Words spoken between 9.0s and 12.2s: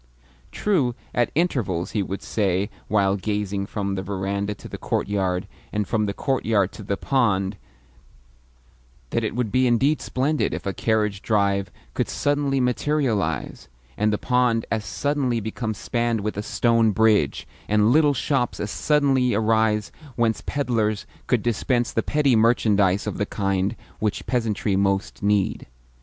that it would be indeed splendid if a carriage drive could